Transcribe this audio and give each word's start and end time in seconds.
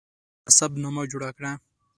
نسب 0.47 0.71
نامه 0.83 1.03
جوړه 1.11 1.29
کړه. 1.37 1.51